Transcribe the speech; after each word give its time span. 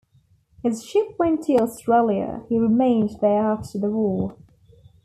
His 0.63 0.83
ship 0.83 1.09
went 1.19 1.43
to 1.43 1.57
Australia; 1.57 2.41
he 2.49 2.57
remained 2.57 3.19
there 3.21 3.45
after 3.45 3.77
the 3.77 3.91
war. 3.91 4.35